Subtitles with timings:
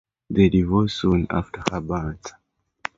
[0.31, 2.33] They divorced soon after her birth.